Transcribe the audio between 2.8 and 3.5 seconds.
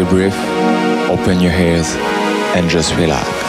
relax.